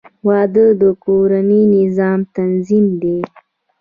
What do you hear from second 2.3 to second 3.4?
تنظیم دی.